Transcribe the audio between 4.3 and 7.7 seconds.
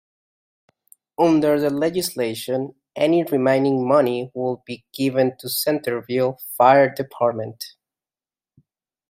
would be given to Centerville Fire Department.